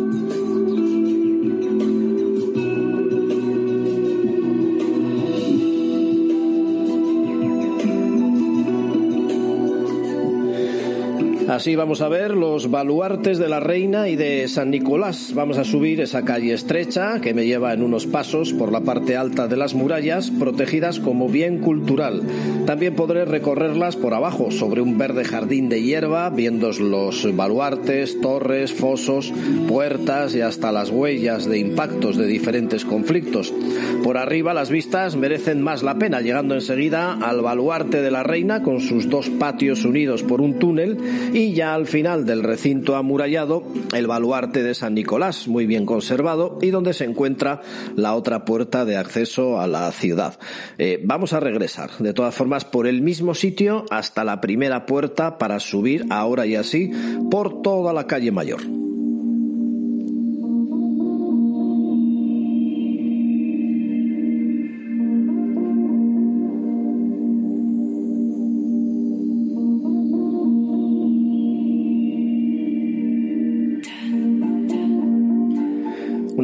Así 11.54 11.76
vamos 11.76 12.00
a 12.00 12.08
ver 12.08 12.32
los 12.32 12.68
baluartes 12.68 13.38
de 13.38 13.48
la 13.48 13.60
Reina 13.60 14.08
y 14.08 14.16
de 14.16 14.48
San 14.48 14.72
Nicolás. 14.72 15.30
Vamos 15.36 15.56
a 15.56 15.62
subir 15.62 16.00
esa 16.00 16.24
calle 16.24 16.52
estrecha 16.52 17.20
que 17.20 17.32
me 17.32 17.46
lleva 17.46 17.72
en 17.72 17.84
unos 17.84 18.08
pasos 18.08 18.52
por 18.52 18.72
la 18.72 18.80
parte 18.80 19.16
alta 19.16 19.46
de 19.46 19.56
las 19.56 19.72
murallas, 19.72 20.32
protegidas 20.32 20.98
como 20.98 21.28
bien 21.28 21.60
cultural. 21.60 22.22
También 22.66 22.96
podré 22.96 23.24
recorrerlas 23.24 23.94
por 23.94 24.14
abajo, 24.14 24.50
sobre 24.50 24.80
un 24.80 24.98
verde 24.98 25.24
jardín 25.24 25.68
de 25.68 25.80
hierba, 25.80 26.28
viendo 26.28 26.72
los 26.72 27.24
baluartes, 27.36 28.20
torres, 28.20 28.72
fosos, 28.72 29.32
puertas 29.68 30.34
y 30.34 30.40
hasta 30.40 30.72
las 30.72 30.90
huellas 30.90 31.48
de 31.48 31.58
impactos 31.58 32.16
de 32.16 32.26
diferentes 32.26 32.84
conflictos. 32.84 33.54
Por 34.02 34.18
arriba 34.18 34.54
las 34.54 34.70
vistas 34.70 35.14
merecen 35.14 35.62
más 35.62 35.84
la 35.84 36.00
pena, 36.00 36.20
llegando 36.20 36.56
enseguida 36.56 37.12
al 37.12 37.42
baluarte 37.42 38.02
de 38.02 38.10
la 38.10 38.24
Reina 38.24 38.60
con 38.60 38.80
sus 38.80 39.08
dos 39.08 39.30
patios 39.30 39.84
unidos 39.84 40.24
por 40.24 40.40
un 40.40 40.58
túnel 40.58 40.98
y 41.32 41.43
y 41.44 41.52
ya 41.52 41.74
al 41.74 41.86
final 41.86 42.24
del 42.24 42.42
recinto 42.42 42.96
amurallado 42.96 43.64
el 43.94 44.06
baluarte 44.06 44.62
de 44.62 44.74
San 44.74 44.94
Nicolás, 44.94 45.46
muy 45.46 45.66
bien 45.66 45.84
conservado, 45.84 46.58
y 46.62 46.70
donde 46.70 46.94
se 46.94 47.04
encuentra 47.04 47.60
la 47.96 48.14
otra 48.14 48.44
puerta 48.44 48.84
de 48.84 48.96
acceso 48.96 49.60
a 49.60 49.66
la 49.66 49.92
ciudad. 49.92 50.38
Eh, 50.78 51.00
vamos 51.04 51.32
a 51.34 51.40
regresar, 51.40 51.90
de 51.98 52.14
todas 52.14 52.34
formas, 52.34 52.64
por 52.64 52.86
el 52.86 53.02
mismo 53.02 53.34
sitio 53.34 53.84
hasta 53.90 54.24
la 54.24 54.40
primera 54.40 54.86
puerta 54.86 55.36
para 55.38 55.60
subir 55.60 56.06
ahora 56.10 56.46
y 56.46 56.56
así 56.56 56.90
por 57.30 57.62
toda 57.62 57.92
la 57.92 58.06
calle 58.06 58.32
mayor. 58.32 58.83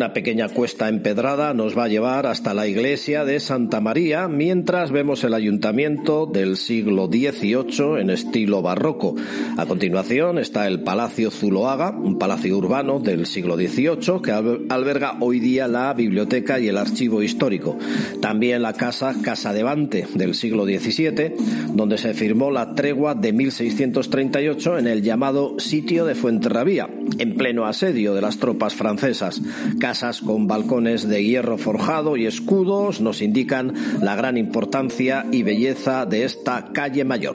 Una 0.00 0.14
pequeña 0.14 0.48
cuesta 0.48 0.88
empedrada 0.88 1.52
nos 1.52 1.76
va 1.76 1.84
a 1.84 1.88
llevar 1.88 2.26
hasta 2.26 2.54
la 2.54 2.66
iglesia 2.66 3.26
de 3.26 3.38
Santa 3.38 3.82
María, 3.82 4.28
mientras 4.28 4.92
vemos 4.92 5.24
el 5.24 5.34
ayuntamiento 5.34 6.24
del 6.24 6.56
siglo 6.56 7.08
XVIII 7.08 8.00
en 8.00 8.08
estilo 8.08 8.62
barroco. 8.62 9.14
A 9.58 9.66
continuación 9.66 10.38
está 10.38 10.66
el 10.68 10.80
Palacio 10.80 11.30
Zuloaga, 11.30 11.90
un 11.90 12.18
palacio 12.18 12.56
urbano 12.56 12.98
del 12.98 13.26
siglo 13.26 13.56
XVIII 13.56 14.22
que 14.24 14.32
alberga 14.70 15.18
hoy 15.20 15.38
día 15.38 15.68
la 15.68 15.92
biblioteca 15.92 16.58
y 16.58 16.68
el 16.68 16.78
archivo 16.78 17.22
histórico. 17.22 17.76
También 18.22 18.62
la 18.62 18.72
casa 18.72 19.14
Casa 19.22 19.52
de 19.52 19.62
Bante 19.62 20.06
del 20.14 20.34
siglo 20.34 20.64
XVII, 20.64 21.34
donde 21.74 21.98
se 21.98 22.14
firmó 22.14 22.50
la 22.50 22.74
tregua 22.74 23.14
de 23.14 23.34
1638 23.34 24.78
en 24.78 24.86
el 24.86 25.02
llamado 25.02 25.60
sitio 25.60 26.06
de 26.06 26.14
Fuenterrabía, 26.14 26.88
en 27.18 27.34
pleno 27.34 27.66
asedio 27.66 28.14
de 28.14 28.22
las 28.22 28.38
tropas 28.38 28.74
francesas 28.74 29.42
casas 29.90 30.20
con 30.20 30.46
balcones 30.46 31.08
de 31.08 31.24
hierro 31.24 31.58
forjado 31.58 32.16
y 32.16 32.24
escudos 32.24 33.00
nos 33.00 33.20
indican 33.22 33.74
la 34.00 34.14
gran 34.14 34.36
importancia 34.36 35.26
y 35.32 35.42
belleza 35.42 36.06
de 36.06 36.22
esta 36.22 36.72
calle 36.72 37.04
mayor. 37.04 37.34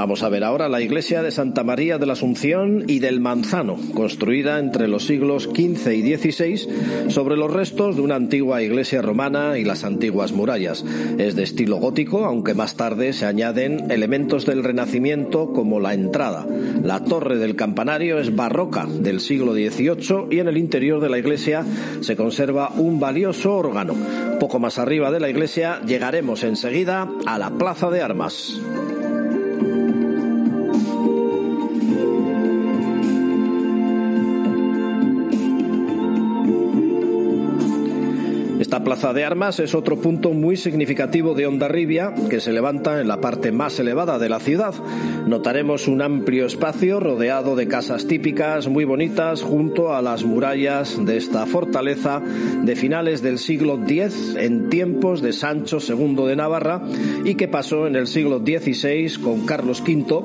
Vamos 0.00 0.22
a 0.22 0.30
ver 0.30 0.44
ahora 0.44 0.70
la 0.70 0.80
iglesia 0.80 1.22
de 1.22 1.30
Santa 1.30 1.62
María 1.62 1.98
de 1.98 2.06
la 2.06 2.14
Asunción 2.14 2.84
y 2.86 3.00
del 3.00 3.20
Manzano, 3.20 3.76
construida 3.92 4.58
entre 4.58 4.88
los 4.88 5.04
siglos 5.04 5.50
XV 5.54 5.92
y 5.92 6.16
XVI 6.16 7.10
sobre 7.10 7.36
los 7.36 7.52
restos 7.52 7.96
de 7.96 8.00
una 8.00 8.14
antigua 8.14 8.62
iglesia 8.62 9.02
romana 9.02 9.58
y 9.58 9.64
las 9.64 9.84
antiguas 9.84 10.32
murallas. 10.32 10.86
Es 11.18 11.36
de 11.36 11.42
estilo 11.42 11.76
gótico, 11.76 12.24
aunque 12.24 12.54
más 12.54 12.76
tarde 12.76 13.12
se 13.12 13.26
añaden 13.26 13.90
elementos 13.90 14.46
del 14.46 14.64
Renacimiento 14.64 15.52
como 15.52 15.80
la 15.80 15.92
entrada. 15.92 16.46
La 16.82 17.04
torre 17.04 17.36
del 17.36 17.54
campanario 17.54 18.18
es 18.20 18.34
barroca 18.34 18.86
del 18.86 19.20
siglo 19.20 19.52
XVIII 19.52 20.28
y 20.30 20.38
en 20.38 20.48
el 20.48 20.56
interior 20.56 21.02
de 21.02 21.10
la 21.10 21.18
iglesia 21.18 21.62
se 22.00 22.16
conserva 22.16 22.70
un 22.74 23.00
valioso 23.00 23.54
órgano. 23.54 23.94
Poco 24.40 24.58
más 24.58 24.78
arriba 24.78 25.10
de 25.10 25.20
la 25.20 25.28
iglesia 25.28 25.82
llegaremos 25.86 26.42
enseguida 26.42 27.06
a 27.26 27.38
la 27.38 27.50
Plaza 27.50 27.90
de 27.90 28.00
Armas. 28.00 28.58
Esta 38.80 38.94
plaza 38.94 39.12
de 39.12 39.24
armas 39.26 39.60
es 39.60 39.74
otro 39.74 40.00
punto 40.00 40.32
muy 40.32 40.56
significativo 40.56 41.34
de 41.34 41.46
Ondarribia 41.46 42.14
que 42.30 42.40
se 42.40 42.50
levanta 42.50 43.02
en 43.02 43.08
la 43.08 43.20
parte 43.20 43.52
más 43.52 43.78
elevada 43.78 44.18
de 44.18 44.30
la 44.30 44.40
ciudad. 44.40 44.74
Notaremos 45.26 45.86
un 45.86 46.00
amplio 46.00 46.46
espacio 46.46 46.98
rodeado 46.98 47.56
de 47.56 47.68
casas 47.68 48.06
típicas 48.06 48.68
muy 48.68 48.86
bonitas 48.86 49.42
junto 49.42 49.94
a 49.94 50.00
las 50.00 50.24
murallas 50.24 50.96
de 51.04 51.18
esta 51.18 51.44
fortaleza 51.44 52.22
de 52.62 52.74
finales 52.74 53.20
del 53.20 53.38
siglo 53.38 53.78
X 53.86 54.34
en 54.38 54.70
tiempos 54.70 55.20
de 55.20 55.34
Sancho 55.34 55.76
II 55.86 56.26
de 56.26 56.36
Navarra 56.36 56.80
y 57.22 57.34
que 57.34 57.48
pasó 57.48 57.86
en 57.86 57.96
el 57.96 58.06
siglo 58.06 58.38
XVI 58.38 59.20
con 59.22 59.44
Carlos 59.44 59.82
V 59.82 60.22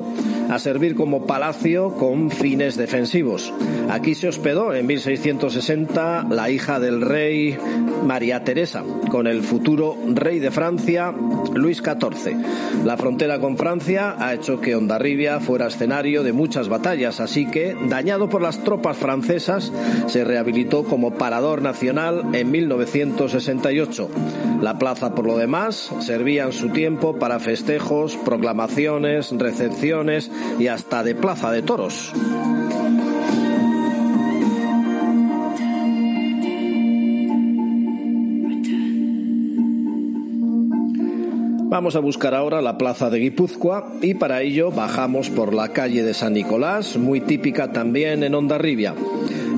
a 0.50 0.58
servir 0.58 0.94
como 0.94 1.26
palacio 1.26 1.94
con 1.94 2.30
fines 2.30 2.76
defensivos. 2.76 3.52
Aquí 3.88 4.14
se 4.14 4.28
hospedó 4.28 4.74
en 4.74 4.86
1660 4.86 6.26
la 6.30 6.50
hija 6.50 6.80
del 6.80 7.00
rey 7.00 7.56
María 8.04 8.44
Teresa 8.44 8.84
con 9.10 9.26
el 9.26 9.42
futuro 9.42 9.96
rey 10.06 10.38
de 10.38 10.50
Francia, 10.50 11.12
Luis 11.54 11.78
XIV. 11.78 12.36
La 12.84 12.96
frontera 12.96 13.40
con 13.40 13.56
Francia 13.56 14.16
ha 14.18 14.34
hecho 14.34 14.60
que 14.60 14.76
Ondarribia 14.76 15.40
fuera 15.40 15.66
escenario 15.66 16.22
de 16.22 16.32
muchas 16.32 16.68
batallas, 16.68 17.20
así 17.20 17.46
que, 17.46 17.76
dañado 17.88 18.28
por 18.28 18.42
las 18.42 18.62
tropas 18.62 18.96
francesas, 18.96 19.72
se 20.06 20.24
rehabilitó 20.24 20.84
como 20.84 21.14
parador 21.14 21.62
nacional 21.62 22.24
en 22.32 22.50
1968. 22.50 24.08
La 24.60 24.78
plaza, 24.78 25.14
por 25.14 25.26
lo 25.26 25.36
demás, 25.36 25.90
servía 26.00 26.44
en 26.44 26.52
su 26.52 26.70
tiempo 26.70 27.18
para 27.18 27.38
festejos, 27.38 28.16
proclamaciones, 28.16 29.32
recepciones 29.32 30.30
y 30.58 30.68
hasta 30.68 31.02
de 31.02 31.14
Plaza 31.14 31.50
de 31.50 31.62
Toros. 31.62 32.12
Vamos 41.68 41.94
a 41.94 42.00
buscar 42.00 42.34
ahora 42.34 42.62
la 42.62 42.78
plaza 42.78 43.10
de 43.10 43.18
Guipúzcoa 43.18 43.92
y 44.00 44.14
para 44.14 44.40
ello 44.40 44.70
bajamos 44.70 45.28
por 45.28 45.52
la 45.52 45.68
calle 45.74 46.02
de 46.02 46.14
San 46.14 46.32
Nicolás, 46.32 46.96
muy 46.96 47.20
típica 47.20 47.72
también 47.72 48.22
en 48.22 48.34
Ondarribia. 48.34 48.94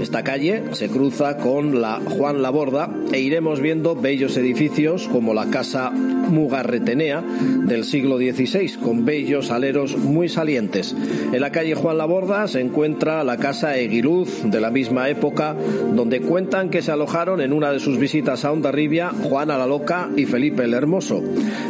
Esta 0.01 0.23
calle 0.23 0.63
se 0.73 0.89
cruza 0.89 1.37
con 1.39 1.81
la 1.81 2.01
Juan 2.01 2.41
Laborda 2.41 2.89
e 3.13 3.21
iremos 3.21 3.61
viendo 3.61 3.97
bellos 3.97 4.37
edificios 4.37 5.09
como 5.09 5.35
la 5.35 5.51
Casa 5.51 5.91
Mugarretenea 5.91 7.23
del 7.67 7.85
siglo 7.85 8.17
XVI, 8.17 8.79
con 8.83 9.05
bellos 9.05 9.51
aleros 9.51 9.97
muy 9.97 10.29
salientes. 10.29 10.95
En 11.33 11.41
la 11.41 11.51
calle 11.51 11.75
Juan 11.75 11.99
Laborda 11.99 12.47
se 12.47 12.61
encuentra 12.61 13.25
la 13.25 13.39
Casa 13.39 13.77
Eguiluz 13.77 14.43
de 14.45 14.61
la 14.61 14.71
misma 14.71 15.09
época, 15.09 15.57
donde 15.95 16.21
cuentan 16.21 16.71
que 16.71 16.83
se 16.83 16.93
alojaron 16.93 17.41
en 17.41 17.53
una 17.53 17.73
de 17.73 17.81
sus 17.81 17.99
visitas 17.99 18.45
a 18.45 18.53
Ondarribia 18.53 19.11
Juana 19.11 19.59
la 19.59 19.67
Loca 19.67 20.09
y 20.17 20.27
Felipe 20.27 20.65
el 20.65 20.75
Hermoso. 20.75 21.23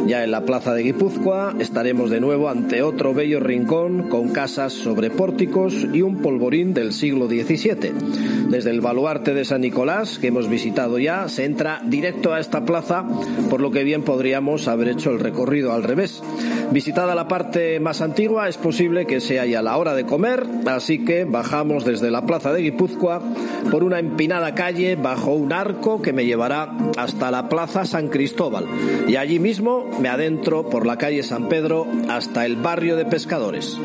Ya 0.07 0.23
en 0.23 0.31
la 0.31 0.45
plaza 0.45 0.73
de 0.73 0.83
Guipúzcoa 0.83 1.55
estaremos 1.59 2.09
de 2.09 2.19
nuevo 2.19 2.49
ante 2.49 2.81
otro 2.81 3.13
bello 3.13 3.39
rincón 3.39 4.09
con 4.09 4.29
casas 4.29 4.73
sobre 4.73 5.09
pórticos 5.09 5.87
y 5.93 6.01
un 6.01 6.17
polvorín 6.17 6.73
del 6.73 6.93
siglo 6.93 7.27
XVII. 7.27 8.18
Desde 8.49 8.71
el 8.71 8.81
baluarte 8.81 9.33
de 9.33 9.45
San 9.45 9.61
Nicolás, 9.61 10.19
que 10.19 10.27
hemos 10.27 10.49
visitado 10.49 10.97
ya, 10.99 11.27
se 11.29 11.45
entra 11.45 11.81
directo 11.85 12.33
a 12.33 12.39
esta 12.39 12.65
plaza, 12.65 13.05
por 13.49 13.61
lo 13.61 13.71
que 13.71 13.83
bien 13.83 14.03
podríamos 14.03 14.67
haber 14.67 14.89
hecho 14.89 15.11
el 15.11 15.19
recorrido 15.19 15.73
al 15.73 15.83
revés. 15.83 16.21
Visitada 16.71 17.15
la 17.15 17.27
parte 17.27 17.79
más 17.79 18.01
antigua, 18.01 18.47
es 18.47 18.57
posible 18.57 19.05
que 19.05 19.21
sea 19.21 19.45
ya 19.45 19.61
la 19.61 19.77
hora 19.77 19.93
de 19.93 20.05
comer, 20.05 20.45
así 20.65 21.03
que 21.03 21.25
bajamos 21.25 21.85
desde 21.85 22.11
la 22.11 22.25
plaza 22.25 22.53
de 22.53 22.61
Guipúzcoa 22.61 23.21
por 23.71 23.83
una 23.83 23.99
empinada 23.99 24.55
calle 24.55 24.95
bajo 24.95 25.33
un 25.33 25.53
arco 25.53 26.01
que 26.01 26.13
me 26.13 26.25
llevará 26.25 26.75
hasta 26.97 27.31
la 27.31 27.49
plaza 27.49 27.85
San 27.85 28.07
Cristóbal. 28.09 28.65
Y 29.07 29.15
allí 29.15 29.39
mismo 29.39 29.89
me 29.99 30.09
adentro 30.09 30.69
por 30.69 30.85
la 30.85 30.97
calle 30.97 31.23
San 31.23 31.49
Pedro 31.49 31.87
hasta 32.07 32.45
el 32.45 32.55
barrio 32.55 32.95
de 32.95 33.05
pescadores. 33.05 33.77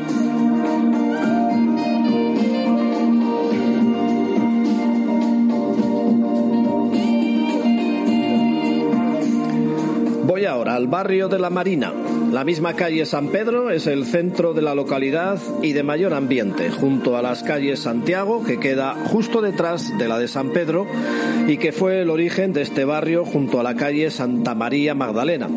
Al 10.75 10.87
barrio 10.87 11.29
de 11.29 11.39
la 11.39 11.49
Marina. 11.49 11.93
La 12.31 12.43
misma 12.43 12.73
calle 12.73 13.05
San 13.05 13.29
Pedro 13.29 13.69
es 13.69 13.87
el 13.87 14.05
centro 14.05 14.53
de 14.53 14.61
la 14.61 14.75
localidad 14.75 15.39
y 15.61 15.71
de 15.71 15.83
mayor 15.83 16.13
ambiente, 16.13 16.69
junto 16.69 17.15
a 17.15 17.21
las 17.21 17.43
calles 17.43 17.79
Santiago, 17.79 18.43
que 18.43 18.59
queda 18.59 18.93
justo 19.05 19.41
detrás 19.41 19.97
de 19.97 20.07
la 20.09 20.19
de 20.19 20.27
San 20.27 20.49
Pedro 20.49 20.85
y 21.47 21.57
que 21.57 21.71
fue 21.71 22.01
el 22.01 22.09
origen 22.09 22.51
de 22.51 22.61
este 22.61 22.83
barrio 22.83 23.23
junto 23.23 23.59
a 23.59 23.63
la 23.63 23.75
calle 23.75 24.11
Santa 24.11 24.53
María 24.53 24.93
Magdalena. 24.95 25.47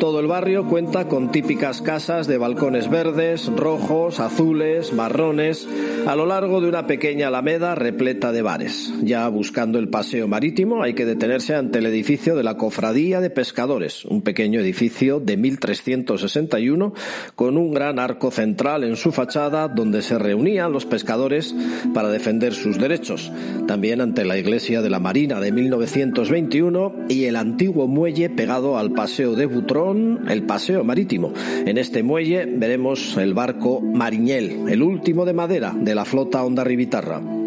Todo 0.00 0.18
el 0.20 0.28
barrio 0.28 0.66
cuenta 0.66 1.08
con 1.08 1.30
típicas 1.30 1.82
casas 1.82 2.26
de 2.26 2.38
balcones 2.38 2.88
verdes, 2.88 3.52
rojos, 3.54 4.18
azules, 4.18 4.94
marrones, 4.94 5.68
a 6.06 6.16
lo 6.16 6.24
largo 6.24 6.62
de 6.62 6.70
una 6.70 6.86
pequeña 6.86 7.28
alameda 7.28 7.74
repleta 7.74 8.32
de 8.32 8.40
bares. 8.40 8.94
Ya 9.02 9.28
buscando 9.28 9.78
el 9.78 9.90
paseo 9.90 10.26
marítimo 10.26 10.82
hay 10.82 10.94
que 10.94 11.04
detenerse 11.04 11.54
ante 11.54 11.80
el 11.80 11.86
edificio 11.86 12.34
de 12.34 12.42
la 12.42 12.56
Cofradía 12.56 13.20
de 13.20 13.28
Pescadores, 13.28 14.06
un 14.06 14.22
pequeño 14.22 14.58
edificio 14.60 15.20
de 15.20 15.36
1361 15.36 16.94
con 17.34 17.58
un 17.58 17.74
gran 17.74 17.98
arco 17.98 18.30
central 18.30 18.84
en 18.84 18.96
su 18.96 19.12
fachada 19.12 19.68
donde 19.68 20.00
se 20.00 20.18
reunían 20.18 20.72
los 20.72 20.86
pescadores 20.86 21.54
para 21.92 22.08
defender 22.08 22.54
sus 22.54 22.78
derechos. 22.78 23.30
También 23.66 24.00
ante 24.00 24.24
la 24.24 24.38
iglesia 24.38 24.80
de 24.80 24.88
la 24.88 24.98
Marina 24.98 25.40
de 25.40 25.52
1921 25.52 26.94
y 27.10 27.24
el 27.26 27.36
antiguo 27.36 27.86
muelle 27.86 28.30
pegado 28.30 28.78
al 28.78 28.92
paseo 28.92 29.34
de 29.34 29.44
Butrón 29.44 29.89
el 29.92 30.42
paseo 30.44 30.84
marítimo. 30.84 31.32
En 31.66 31.78
este 31.78 32.02
muelle 32.02 32.46
veremos 32.46 33.16
el 33.16 33.34
barco 33.34 33.80
Mariñel, 33.80 34.68
el 34.68 34.82
último 34.82 35.24
de 35.24 35.32
madera 35.32 35.74
de 35.76 35.94
la 35.94 36.04
flota 36.04 36.44
Honda 36.44 36.64
Rivitarra. 36.64 37.39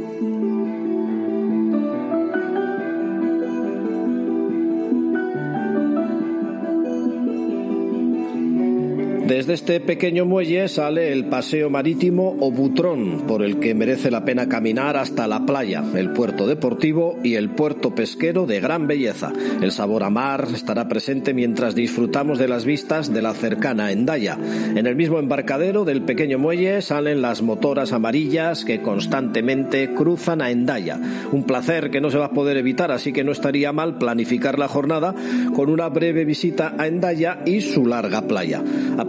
Desde 9.27 9.53
este 9.53 9.79
pequeño 9.79 10.25
muelle 10.25 10.67
sale 10.67 11.13
el 11.13 11.25
paseo 11.25 11.69
marítimo 11.69 12.35
o 12.41 12.51
Butrón, 12.51 13.21
por 13.25 13.41
el 13.41 13.57
que 13.57 13.73
merece 13.73 14.11
la 14.11 14.25
pena 14.25 14.49
caminar 14.49 14.97
hasta 14.97 15.29
la 15.29 15.45
playa, 15.45 15.81
el 15.95 16.11
puerto 16.11 16.45
deportivo 16.45 17.17
y 17.23 17.35
el 17.35 17.49
puerto 17.49 17.95
pesquero 17.95 18.45
de 18.45 18.59
gran 18.59 18.85
belleza. 18.85 19.31
El 19.61 19.71
sabor 19.71 20.03
a 20.03 20.09
mar 20.09 20.49
estará 20.53 20.89
presente 20.89 21.33
mientras 21.33 21.73
disfrutamos 21.73 22.37
de 22.37 22.49
las 22.49 22.65
vistas 22.65 23.13
de 23.13 23.21
la 23.21 23.33
cercana 23.33 23.93
Endaya. 23.93 24.37
En 24.75 24.85
el 24.85 24.97
mismo 24.97 25.19
embarcadero 25.19 25.85
del 25.85 26.01
pequeño 26.01 26.37
muelle 26.37 26.81
salen 26.81 27.21
las 27.21 27.41
motoras 27.41 27.93
amarillas 27.93 28.65
que 28.65 28.81
constantemente 28.81 29.93
cruzan 29.93 30.41
a 30.41 30.51
Endaya. 30.51 30.99
Un 31.31 31.43
placer 31.43 31.91
que 31.91 32.01
no 32.01 32.11
se 32.11 32.17
va 32.17 32.25
a 32.25 32.31
poder 32.31 32.57
evitar, 32.57 32.91
así 32.91 33.13
que 33.13 33.23
no 33.23 33.31
estaría 33.31 33.71
mal 33.71 33.97
planificar 33.97 34.59
la 34.59 34.67
jornada 34.67 35.15
con 35.55 35.69
una 35.69 35.87
breve 35.87 36.25
visita 36.25 36.75
a 36.77 36.87
Endaya 36.87 37.39
y 37.45 37.61
su 37.61 37.85
larga 37.85 38.23
playa. 38.23 38.61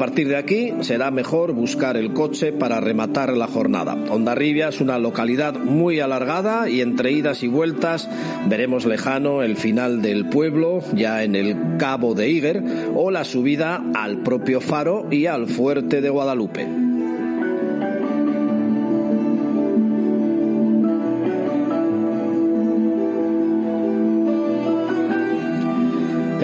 Partir 0.04 0.28
de 0.28 0.36
aquí 0.36 0.70
será 0.82 1.10
mejor 1.10 1.54
buscar 1.54 1.96
el 1.96 2.12
coche 2.12 2.52
para 2.52 2.78
rematar 2.78 3.34
la 3.34 3.46
jornada. 3.46 3.96
Ondarribia 4.10 4.68
es 4.68 4.82
una 4.82 4.98
localidad 4.98 5.54
muy 5.54 5.98
alargada 5.98 6.68
y 6.68 6.82
entre 6.82 7.12
idas 7.12 7.42
y 7.42 7.48
vueltas 7.48 8.10
veremos 8.46 8.84
lejano 8.84 9.42
el 9.42 9.56
final 9.56 10.02
del 10.02 10.28
pueblo, 10.28 10.80
ya 10.92 11.22
en 11.22 11.34
el 11.34 11.78
Cabo 11.78 12.14
de 12.14 12.28
Iger, 12.28 12.62
o 12.94 13.10
la 13.10 13.24
subida 13.24 13.82
al 13.94 14.18
propio 14.18 14.60
faro 14.60 15.06
y 15.10 15.24
al 15.24 15.46
fuerte 15.48 16.02
de 16.02 16.10
Guadalupe. 16.10 16.83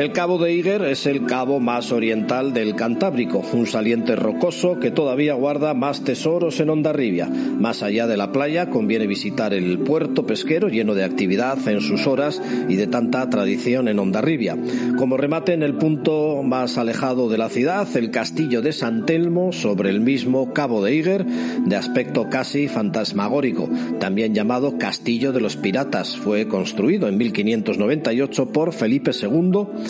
El 0.01 0.13
cabo 0.13 0.39
de 0.39 0.55
Iger 0.55 0.81
es 0.85 1.05
el 1.05 1.27
cabo 1.27 1.61
más 1.61 1.93
oriental 1.93 2.55
del 2.55 2.75
Cantábrico, 2.75 3.45
un 3.53 3.67
saliente 3.67 4.17
rocoso 4.17 4.81
que 4.81 4.91
todavía 4.91 5.35
guarda 5.35 5.75
más 5.75 6.05
tesoros 6.05 6.59
en 6.61 6.71
Ondarribia. 6.71 7.27
Más 7.27 7.83
allá 7.83 8.07
de 8.07 8.17
la 8.17 8.33
playa 8.33 8.71
conviene 8.71 9.07
visitar 9.07 9.53
el 9.53 9.81
puerto 9.81 10.25
pesquero 10.25 10.69
lleno 10.69 10.95
de 10.95 11.05
actividad 11.05 11.59
en 11.69 11.83
sus 11.83 12.07
horas 12.07 12.41
y 12.67 12.77
de 12.77 12.87
tanta 12.87 13.29
tradición 13.29 13.89
en 13.89 13.99
Ondarribia. 13.99 14.57
Como 14.97 15.19
remate 15.19 15.53
en 15.53 15.63
el 15.63 15.75
punto 15.75 16.43
más 16.43 16.79
alejado 16.79 17.29
de 17.29 17.37
la 17.37 17.51
ciudad, 17.51 17.87
el 17.95 18.11
castillo 18.11 18.63
de 18.63 18.73
San 18.73 19.05
Telmo 19.05 19.53
sobre 19.53 19.91
el 19.91 20.01
mismo 20.01 20.55
cabo 20.55 20.83
de 20.83 20.95
Iger, 20.95 21.27
de 21.27 21.77
aspecto 21.77 22.31
casi 22.31 22.69
fantasmagórico, 22.69 23.69
también 23.99 24.35
llamado 24.35 24.79
Castillo 24.79 25.33
de 25.33 25.43
los 25.43 25.59
Piratas, 25.59 26.17
fue 26.17 26.49
construido 26.49 27.07
en 27.07 27.19
1598 27.19 28.47
por 28.51 28.73
Felipe 28.73 29.11
II 29.11 29.90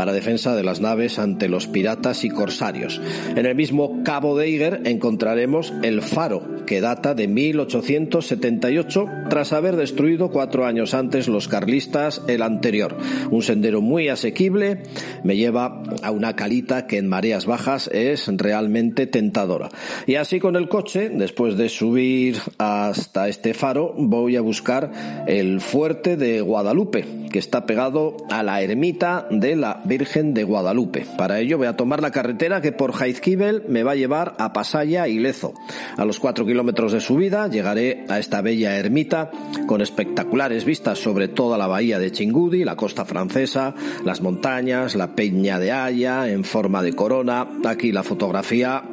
para 0.00 0.14
defensa 0.14 0.56
de 0.56 0.62
las 0.62 0.80
naves 0.80 1.18
ante 1.18 1.50
los 1.50 1.66
piratas 1.66 2.24
y 2.24 2.30
corsarios. 2.30 3.02
En 3.36 3.44
el 3.44 3.54
mismo 3.54 4.02
Cabo 4.02 4.34
de 4.34 4.48
Iger 4.48 4.80
encontraremos 4.86 5.74
el 5.82 6.00
faro, 6.00 6.64
que 6.64 6.80
data 6.80 7.14
de 7.14 7.28
1878, 7.28 9.04
tras 9.28 9.52
haber 9.52 9.76
destruido 9.76 10.30
cuatro 10.30 10.64
años 10.64 10.94
antes 10.94 11.28
los 11.28 11.48
carlistas 11.48 12.22
el 12.28 12.40
anterior. 12.40 12.96
Un 13.30 13.42
sendero 13.42 13.82
muy 13.82 14.08
asequible 14.08 14.84
me 15.22 15.36
lleva 15.36 15.82
a 16.02 16.10
una 16.12 16.34
calita 16.34 16.86
que 16.86 16.96
en 16.96 17.06
mareas 17.06 17.44
bajas 17.44 17.90
es 17.92 18.26
realmente 18.34 19.06
tentadora. 19.06 19.68
Y 20.06 20.14
así 20.14 20.40
con 20.40 20.56
el 20.56 20.70
coche, 20.70 21.10
después 21.10 21.58
de 21.58 21.68
subir 21.68 22.38
hasta 22.56 23.28
este 23.28 23.52
faro, 23.52 23.92
voy 23.98 24.36
a 24.36 24.40
buscar 24.40 25.26
el 25.26 25.60
fuerte 25.60 26.16
de 26.16 26.40
Guadalupe, 26.40 27.04
que 27.30 27.38
está 27.38 27.66
pegado 27.66 28.16
a 28.30 28.42
la 28.42 28.62
ermita 28.62 29.28
de 29.30 29.56
la 29.56 29.82
Virgen 29.90 30.34
de 30.34 30.44
Guadalupe. 30.44 31.04
Para 31.18 31.40
ello 31.40 31.58
voy 31.58 31.66
a 31.66 31.76
tomar 31.76 32.00
la 32.00 32.12
carretera 32.12 32.60
que 32.60 32.70
por 32.70 32.92
Jaizkibel 32.92 33.64
me 33.68 33.82
va 33.82 33.92
a 33.92 33.96
llevar 33.96 34.36
a 34.38 34.52
Pasaya 34.52 35.08
y 35.08 35.18
Lezo. 35.18 35.52
A 35.96 36.04
los 36.04 36.20
cuatro 36.20 36.46
kilómetros 36.46 36.92
de 36.92 37.00
subida 37.00 37.48
llegaré 37.48 38.04
a 38.08 38.20
esta 38.20 38.40
bella 38.40 38.78
ermita 38.78 39.32
con 39.66 39.80
espectaculares 39.80 40.64
vistas 40.64 41.00
sobre 41.00 41.26
toda 41.26 41.58
la 41.58 41.66
bahía 41.66 41.98
de 41.98 42.12
Chingudi, 42.12 42.62
la 42.64 42.76
costa 42.76 43.04
francesa, 43.04 43.74
las 44.04 44.20
montañas, 44.20 44.94
la 44.94 45.16
peña 45.16 45.58
de 45.58 45.72
Haya 45.72 46.30
en 46.30 46.44
forma 46.44 46.84
de 46.84 46.92
corona. 46.92 47.48
Aquí 47.64 47.90
la 47.90 48.04
fotografía 48.04 48.84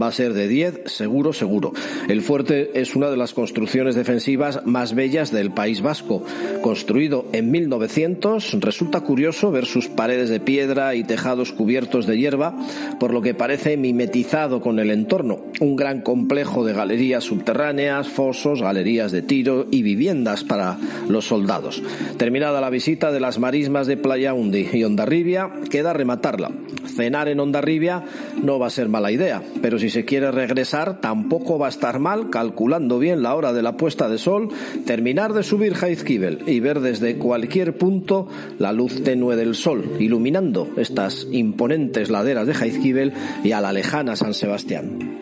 Va 0.00 0.08
a 0.08 0.12
ser 0.12 0.34
de 0.34 0.48
10, 0.48 0.82
seguro, 0.86 1.32
seguro. 1.32 1.72
El 2.08 2.22
fuerte 2.22 2.80
es 2.80 2.96
una 2.96 3.10
de 3.10 3.16
las 3.16 3.34
construcciones 3.34 3.94
defensivas 3.94 4.64
más 4.66 4.94
bellas 4.94 5.30
del 5.30 5.50
País 5.52 5.82
Vasco. 5.82 6.24
Construido 6.62 7.26
en 7.32 7.50
1900, 7.50 8.60
resulta 8.60 9.00
curioso 9.00 9.50
ver 9.50 9.66
sus 9.66 9.88
paredes 9.88 10.28
de 10.28 10.40
piedra 10.40 10.94
y 10.94 11.04
tejados 11.04 11.52
cubiertos 11.52 12.06
de 12.06 12.18
hierba, 12.18 12.54
por 12.98 13.12
lo 13.12 13.22
que 13.22 13.34
parece 13.34 13.76
mimetizado 13.76 14.60
con 14.60 14.78
el 14.78 14.90
entorno. 14.90 15.40
Un 15.60 15.76
gran 15.76 16.00
complejo 16.02 16.64
de 16.64 16.72
galerías 16.72 17.24
subterráneas, 17.24 18.08
fosos, 18.08 18.62
galerías 18.62 19.12
de 19.12 19.22
tiro 19.22 19.66
y 19.70 19.82
viviendas 19.82 20.44
para 20.44 20.78
los 21.08 21.26
soldados. 21.26 21.82
Terminada 22.16 22.60
la 22.60 22.70
visita 22.70 23.12
de 23.12 23.20
las 23.20 23.38
marismas 23.38 23.86
de 23.86 23.96
Playa 23.96 24.34
Undi 24.34 24.68
y 24.72 24.84
Ondarribia, 24.84 25.50
queda 25.70 25.92
rematarla. 25.92 26.50
Cenar 26.96 27.28
en 27.28 27.40
Ondarribia 27.40 28.04
no 28.42 28.58
va 28.58 28.66
a 28.66 28.70
ser 28.70 28.88
mala 28.88 29.12
idea, 29.12 29.42
pero 29.62 29.78
si 29.78 29.90
se 29.90 30.04
quiere 30.04 30.30
regresar 30.30 31.00
tampoco 31.00 31.58
va 31.58 31.66
a 31.66 31.70
estar 31.70 31.98
mal, 31.98 32.30
calculando 32.30 32.98
bien 32.98 33.22
la 33.22 33.34
hora 33.34 33.52
de 33.52 33.62
la 33.62 33.76
puesta 33.76 34.08
de 34.08 34.18
sol, 34.18 34.48
terminar 34.86 35.32
de 35.32 35.42
subir 35.42 35.74
Jaizkibel 35.74 36.42
y 36.46 36.60
ver 36.60 36.80
desde 36.80 37.16
cualquier 37.16 37.76
punto 37.76 38.28
la 38.58 38.72
luz 38.72 39.02
tenue 39.02 39.36
del 39.36 39.54
sol, 39.54 39.84
iluminando 39.98 40.68
estas 40.76 41.26
imponentes 41.30 42.10
laderas 42.10 42.46
de 42.46 42.54
Jaizkibel 42.54 43.12
y 43.44 43.52
a 43.52 43.60
la 43.60 43.72
lejana 43.72 44.16
San 44.16 44.34
Sebastián. 44.34 45.19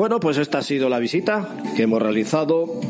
Bueno, 0.00 0.18
pues 0.18 0.38
esta 0.38 0.60
ha 0.60 0.62
sido 0.62 0.88
la 0.88 0.98
visita 0.98 1.46
que 1.76 1.82
hemos 1.82 2.00
realizado 2.00 2.80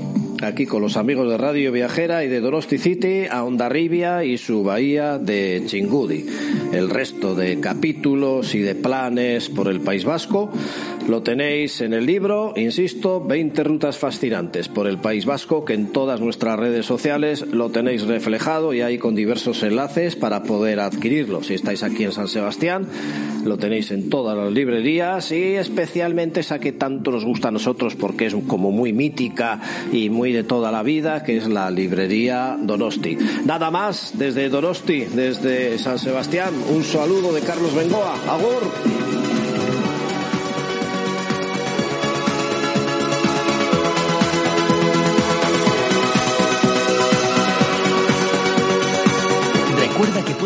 aquí 0.43 0.65
con 0.65 0.81
los 0.81 0.97
amigos 0.97 1.29
de 1.29 1.39
Radio 1.39 1.73
Viajera 1.73 2.23
y 2.23 2.29
de 2.29 2.41
Donosti 2.41 2.79
City 2.79 3.25
a 3.29 3.43
Ondarribia 3.43 4.23
y 4.23 4.39
su 4.39 4.63
bahía 4.63 5.19
de 5.19 5.65
Chingudi. 5.67 6.25
El 6.73 6.89
resto 6.89 7.35
de 7.35 7.59
capítulos 7.59 8.55
y 8.55 8.61
de 8.61 8.77
planes 8.77 9.49
por 9.49 9.67
el 9.67 9.81
País 9.81 10.05
Vasco 10.05 10.53
lo 11.11 11.23
tenéis 11.23 11.81
en 11.81 11.93
el 11.93 12.07
libro, 12.07 12.53
insisto, 12.55 13.21
20 13.21 13.65
rutas 13.65 13.99
fascinantes 13.99 14.69
por 14.69 14.87
el 14.87 14.99
País 14.99 15.27
Vasco, 15.27 15.65
que 15.65 15.75
en 15.75 15.89
todas 15.89 16.21
nuestras 16.21 16.57
redes 16.57 16.87
sociales 16.87 17.45
lo 17.49 17.71
tenéis 17.71 18.07
reflejado 18.07 18.73
y 18.73 18.81
hay 18.81 18.99
con 18.99 19.17
diversos 19.17 19.65
enlaces 19.65 20.15
para 20.15 20.45
poder 20.45 20.79
adquirirlo. 20.79 21.43
Si 21.43 21.55
estáis 21.55 21.83
aquí 21.83 22.05
en 22.05 22.13
San 22.13 22.29
Sebastián, 22.29 22.87
lo 23.45 23.59
tenéis 23.59 23.91
en 23.91 24.09
todas 24.09 24.37
las 24.37 24.53
librerías 24.53 25.33
y 25.33 25.57
especialmente 25.57 26.41
esa 26.41 26.61
que 26.61 26.73
tanto 26.73 27.11
nos 27.11 27.25
gusta 27.25 27.49
a 27.49 27.51
nosotros 27.51 27.97
porque 27.97 28.27
es 28.27 28.37
como 28.47 28.71
muy 28.71 28.93
mítica 28.93 29.61
y 29.93 30.11
muy 30.11 30.33
de 30.33 30.45
toda 30.45 30.71
la 30.71 30.85
vida, 30.85 31.25
que 31.25 31.37
es 31.37 31.49
la 31.49 31.73
librería 31.73 32.57
Donosti. 32.61 33.19
Nada 33.45 33.73
más 33.73 34.13
desde 34.17 34.49
Donosti, 34.49 35.07
desde 35.07 35.77
San 35.79 35.99
Sebastián, 35.99 36.55
un 36.73 36.85
saludo 36.85 37.33
de 37.33 37.41
Carlos 37.41 37.75
Bengoa. 37.75 38.15
Agur. 38.29 39.20